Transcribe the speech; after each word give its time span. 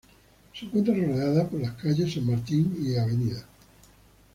Se 0.55 0.65
encuentra 0.65 0.95
rodeada 0.95 1.47
por 1.47 1.61
las 1.61 1.73
calles 1.75 2.11
"San 2.15 2.25
Martín" 2.25 2.75
y 2.81 2.95
"Av. 2.95 3.07